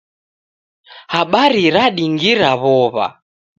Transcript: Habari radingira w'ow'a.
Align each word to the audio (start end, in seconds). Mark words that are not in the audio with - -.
Habari 1.13 1.65
radingira 1.75 2.51
w'ow'a. 2.61 3.07